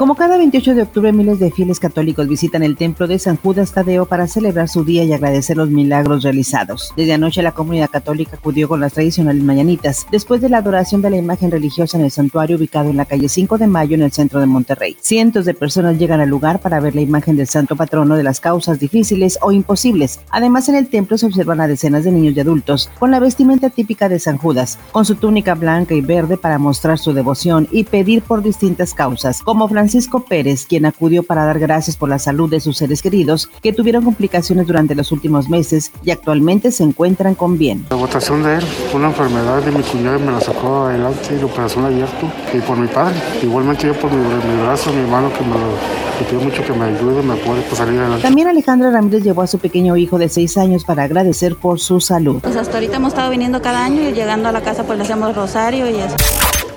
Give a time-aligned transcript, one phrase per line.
[0.00, 3.74] Como cada 28 de octubre, miles de fieles católicos visitan el templo de San Judas
[3.74, 6.94] Tadeo para celebrar su día y agradecer los milagros realizados.
[6.96, 11.10] Desde anoche la comunidad católica acudió con las tradicionales mañanitas, después de la adoración de
[11.10, 14.10] la imagen religiosa en el santuario ubicado en la calle 5 de Mayo en el
[14.10, 14.96] centro de Monterrey.
[15.02, 18.40] Cientos de personas llegan al lugar para ver la imagen del santo patrono de las
[18.40, 20.20] causas difíciles o imposibles.
[20.30, 23.68] Además, en el templo se observan a decenas de niños y adultos con la vestimenta
[23.68, 27.84] típica de San Judas, con su túnica blanca y verde para mostrar su devoción y
[27.84, 32.20] pedir por distintas causas, como Francisco Francisco Pérez, quien acudió para dar gracias por la
[32.20, 36.84] salud de sus seres queridos que tuvieron complicaciones durante los últimos meses y actualmente se
[36.84, 37.84] encuentran con bien.
[37.90, 38.64] La votación de él,
[38.94, 42.78] una enfermedad de mi cuñado me la sacó adelante y la operación abierto y por
[42.78, 43.16] mi padre.
[43.42, 47.20] Igualmente yo por mi, brazo, mi hermano que me lo pidió mucho que me ayude,
[47.24, 48.22] me puede pues, salir adelante.
[48.22, 52.00] También Alejandra Ramírez llevó a su pequeño hijo de seis años para agradecer por su
[52.00, 52.38] salud.
[52.42, 55.02] Pues hasta ahorita hemos estado viniendo cada año y llegando a la casa pues le
[55.02, 56.14] hacemos rosario y eso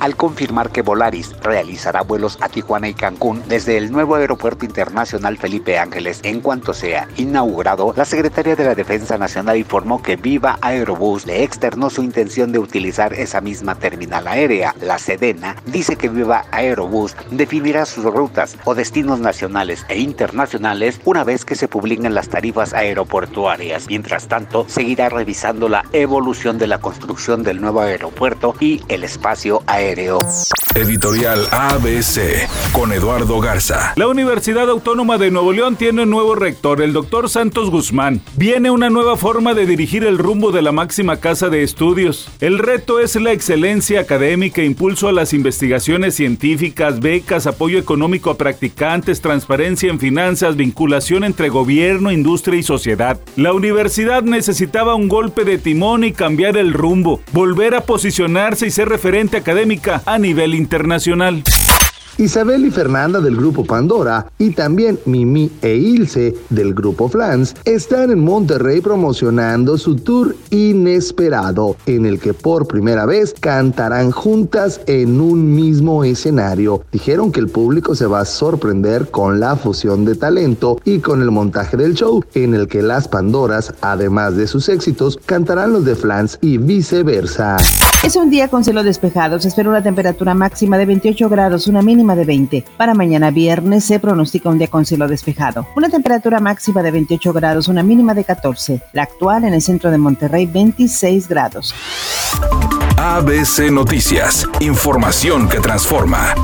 [0.00, 5.36] al confirmar que Volaris realizará vuelos a Tijuana y Cancún desde el nuevo Aeropuerto Internacional
[5.36, 10.58] Felipe Ángeles en cuanto sea inaugurado, la Secretaría de la Defensa Nacional informó que Viva
[10.62, 14.74] Aerobús le externó su intención de utilizar esa misma terminal aérea.
[14.80, 21.24] La Sedena dice que Viva Aerobús definirá sus rutas o destinos nacionales e internacionales una
[21.24, 23.86] vez que se publiquen las tarifas aeroportuarias.
[23.88, 29.62] Mientras tanto, seguirá revisando la evolución de la construcción del nuevo aeropuerto y el espacio
[29.66, 29.89] aéreo
[30.76, 33.92] Editorial ABC con Eduardo Garza.
[33.96, 38.20] La Universidad Autónoma de Nuevo León tiene un nuevo rector, el doctor Santos Guzmán.
[38.36, 42.28] Viene una nueva forma de dirigir el rumbo de la máxima casa de estudios.
[42.40, 48.38] El reto es la excelencia académica, impulso a las investigaciones científicas, becas, apoyo económico a
[48.38, 53.18] practicantes, transparencia en finanzas, vinculación entre gobierno, industria y sociedad.
[53.34, 58.70] La universidad necesitaba un golpe de timón y cambiar el rumbo, volver a posicionarse y
[58.70, 61.42] ser referente académico a nivel internacional.
[62.18, 68.10] Isabel y Fernanda del grupo Pandora y también Mimi e Ilse del grupo Flans están
[68.10, 75.18] en Monterrey promocionando su tour inesperado, en el que por primera vez cantarán juntas en
[75.18, 76.84] un mismo escenario.
[76.92, 81.22] Dijeron que el público se va a sorprender con la fusión de talento y con
[81.22, 85.86] el montaje del show, en el que las Pandoras, además de sus éxitos, cantarán los
[85.86, 87.56] de Flans y viceversa.
[88.02, 89.38] Es un día con cielo despejado.
[89.40, 92.64] Se espera una temperatura máxima de 28 grados, una mínima de 20.
[92.78, 95.66] Para mañana viernes se pronostica un día con cielo despejado.
[95.76, 98.80] Una temperatura máxima de 28 grados, una mínima de 14.
[98.94, 101.74] La actual en el centro de Monterrey, 26 grados.
[102.96, 104.48] ABC Noticias.
[104.60, 106.34] Información que transforma.